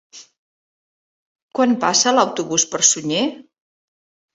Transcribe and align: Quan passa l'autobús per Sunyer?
Quan 1.59 1.77
passa 1.85 2.17
l'autobús 2.19 2.69
per 2.75 2.85
Sunyer? 2.93 3.27